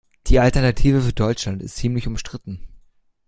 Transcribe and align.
Die 0.25 0.39
Alternative 0.39 0.99
für 1.03 1.13
Deutschland 1.13 1.61
ist 1.61 1.75
ziemlich 1.75 2.07
umstritten. 2.07 2.59